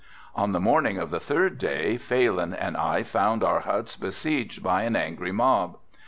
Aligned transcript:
On 0.33 0.51
the 0.51 0.59
morning 0.59 0.97
of 0.97 1.11
the 1.11 1.19
third 1.19 1.59
day 1.59 1.95
Phalin 1.95 2.57
and 2.59 2.75
I 2.75 3.03
found 3.03 3.43
our 3.43 3.59
huts 3.59 3.95
besieged 3.95 4.63
by 4.63 4.81
an 4.81 4.95
angry 4.95 5.31
mob. 5.31 5.77